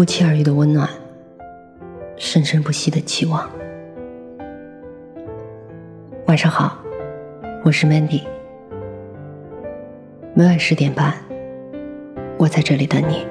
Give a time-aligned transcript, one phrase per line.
[0.00, 0.88] 不期而遇的温暖，
[2.16, 3.46] 生生不息的期望。
[6.26, 6.78] 晚上好，
[7.62, 8.22] 我是 Mandy。
[10.32, 11.12] 每晚十点半，
[12.38, 13.26] 我在这里等你，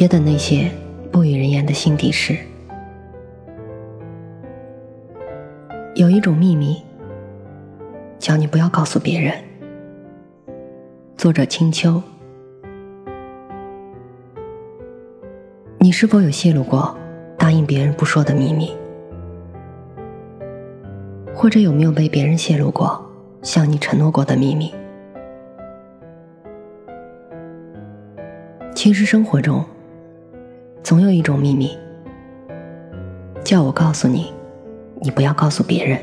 [0.00, 0.68] 也等那些
[1.12, 2.36] 不与人言的心底事。
[5.94, 6.82] 有一种秘密，
[8.18, 9.32] 叫你不要告诉别人。
[11.16, 12.02] 作者：青秋。
[15.90, 16.96] 你是否有泄露过
[17.36, 18.72] 答应别人不说的秘密？
[21.34, 23.04] 或者有没有被别人泄露过
[23.42, 24.72] 向你承诺过的秘密？
[28.72, 29.64] 其实生活中，
[30.80, 31.76] 总有一种秘密，
[33.42, 34.32] 叫我告诉你，
[35.00, 35.98] 你不要告诉别人，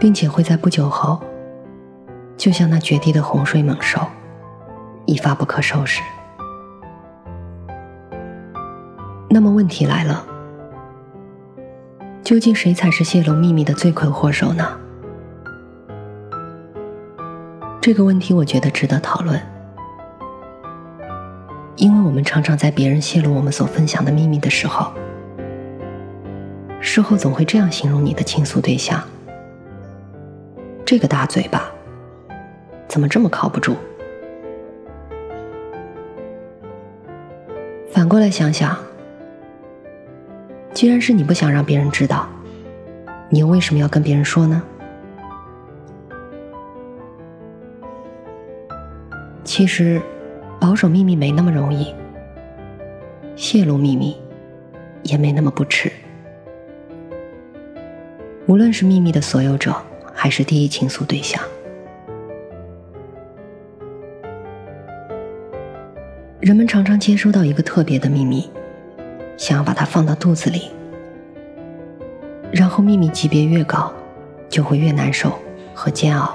[0.00, 1.20] 并且会在不久后，
[2.36, 4.00] 就像那绝地的洪水猛兽，
[5.06, 6.02] 一发不可收拾。
[9.34, 10.26] 那么问题来了，
[12.22, 14.78] 究竟谁才是泄露秘密的罪魁祸首呢？
[17.80, 19.40] 这个问题我觉得值得讨论，
[21.76, 24.92] 因为我们常常在别人泄露我们所分享的秘密的时候，
[26.78, 29.02] 事后总会这样形容你的倾诉对象：
[30.84, 31.72] 这个大嘴巴，
[32.86, 33.76] 怎么这么靠不住？
[37.90, 38.76] 反过来想想。
[40.74, 42.28] 既然是你不想让别人知道，
[43.28, 44.62] 你又为什么要跟别人说呢？
[49.44, 50.00] 其实，
[50.58, 51.94] 保守秘密没那么容易，
[53.36, 54.16] 泄露秘密
[55.02, 55.92] 也没那么不耻。
[58.46, 59.74] 无论是秘密的所有者，
[60.14, 61.40] 还是第一倾诉对象，
[66.40, 68.50] 人们常常接收到一个特别的秘密。
[69.42, 70.70] 想要把它放到肚子里，
[72.52, 73.92] 然后秘密级别越高，
[74.48, 75.36] 就会越难受
[75.74, 76.32] 和煎熬。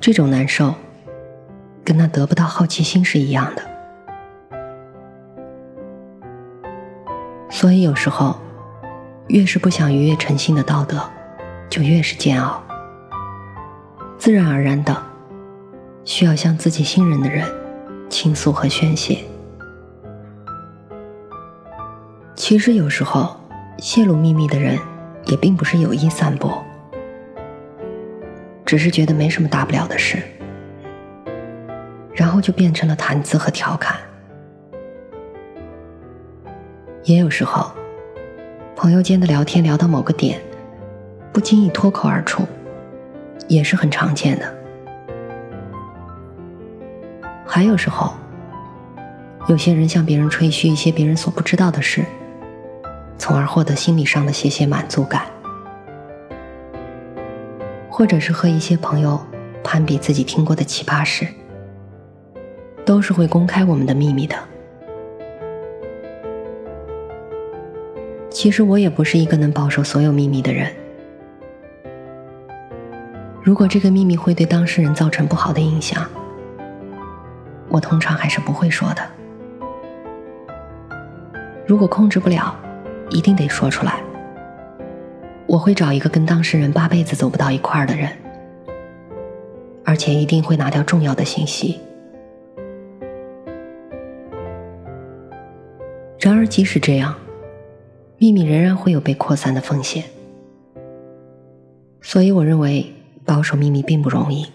[0.00, 0.72] 这种难受，
[1.84, 3.62] 跟那得不到好奇心是一样的。
[7.50, 8.38] 所以有时候，
[9.26, 11.02] 越是不想逾越诚信的道德，
[11.68, 12.62] 就越是煎熬。
[14.16, 14.96] 自然而然的，
[16.04, 17.44] 需要向自己信任的人
[18.08, 19.18] 倾诉和宣泄。
[22.50, 23.36] 其实有时候，
[23.78, 24.76] 泄露秘密的人
[25.26, 26.60] 也并不是有意散播，
[28.66, 30.20] 只是觉得没什么大不了的事，
[32.12, 34.00] 然后就变成了谈资和调侃。
[37.04, 37.70] 也有时候，
[38.74, 40.40] 朋友间的聊天聊到某个点，
[41.32, 42.44] 不经意脱口而出，
[43.46, 44.54] 也是很常见的。
[47.46, 48.12] 还有时候，
[49.46, 52.04] 有些人向别人吹嘘一些别人所不知道的事。
[53.20, 55.26] 从而获得心理上的些些满足感，
[57.90, 59.20] 或者是和一些朋友
[59.62, 61.26] 攀比自己听过的奇葩事，
[62.86, 64.34] 都是会公开我们的秘密的。
[68.30, 70.72] 其实我也不是一个能保守所有秘密的人。
[73.42, 76.08] 如果这个秘密会对当事人造成不好的影响，
[77.68, 79.02] 我通常还是不会说的。
[81.66, 82.58] 如果控制不了，
[83.10, 84.00] 一定得说出来。
[85.46, 88.08] 我会找一个跟当事人八辈子走不到一块儿的人，
[89.84, 91.80] 而且一定会拿掉重要的信息。
[96.20, 97.14] 然而，即使这样，
[98.18, 100.04] 秘密仍然会有被扩散的风险。
[102.00, 102.92] 所以，我认为
[103.24, 104.46] 保守秘密并不容易。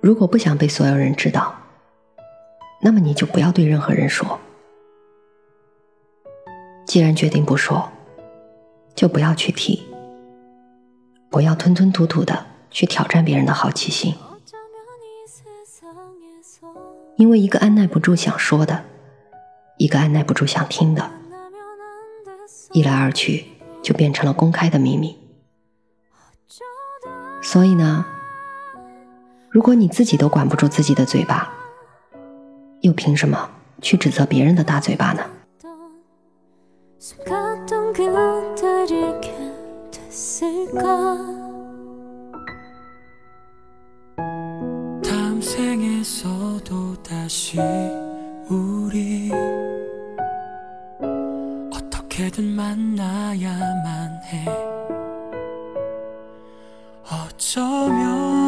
[0.00, 1.52] 如果不想被所有人知道，
[2.80, 4.38] 那么你就不要对任何人说。
[6.88, 7.86] 既然决定不说，
[8.94, 9.86] 就不要去提，
[11.28, 14.14] 不要吞吞吐吐的去挑战别人的好奇心，
[17.16, 18.86] 因为一个按耐不住想说的，
[19.76, 21.10] 一个按耐不住想听的，
[22.72, 23.44] 一来二去
[23.82, 25.18] 就变成了公开的秘密。
[27.42, 28.06] 所以呢，
[29.50, 31.52] 如果你自己都管不住自己的嘴巴，
[32.80, 33.50] 又凭什么
[33.82, 35.22] 去指责别人的大嘴巴呢？
[37.08, 39.18] 숨갔던 그날이
[39.90, 40.82] 됐을까?
[45.02, 47.58] 다음 생에서도 다시
[48.50, 49.30] 우리
[51.72, 54.44] 어떻게든 만나야만 해.
[57.10, 58.47] 어쩌면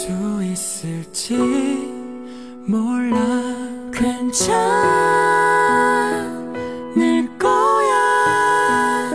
[0.00, 0.08] 수
[0.42, 1.36] 있을지
[2.66, 3.18] 몰라.
[3.92, 4.48] 괜찮을
[7.38, 9.10] 거야.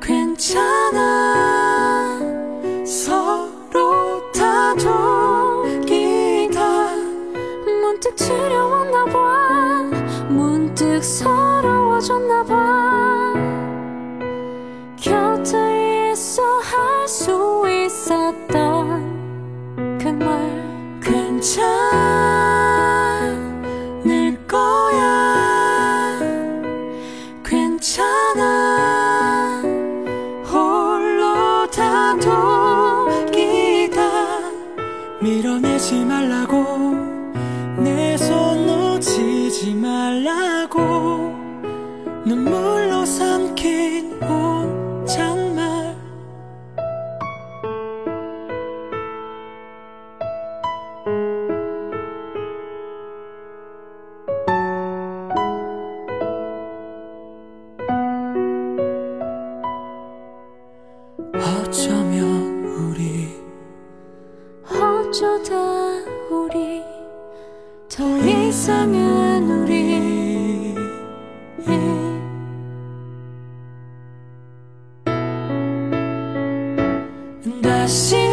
[0.00, 1.00] 괜찮아.
[2.86, 5.74] 서로 다독이다.
[7.82, 9.82] 문득 지려웠나 봐.
[10.28, 13.34] 문득 서러워졌나 봐.
[14.96, 17.55] 곁에 있어 할수
[35.26, 36.94] 밀어내지 말라고.
[37.82, 41.25] 내 손 놓치지 말라고.
[68.56, 70.74] 세상은 우리.
[71.68, 72.22] 음.
[77.62, 78.25] 다시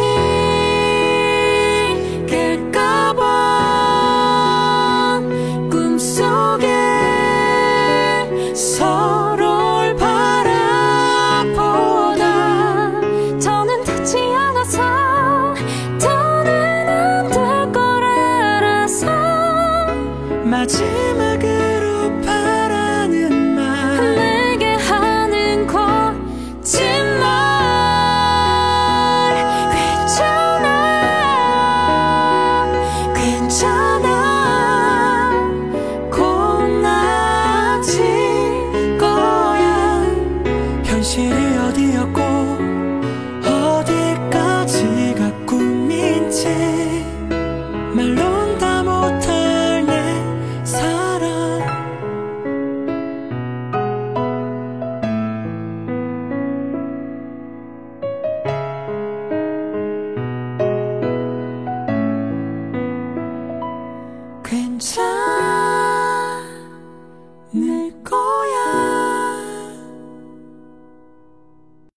[20.65, 21.02] 情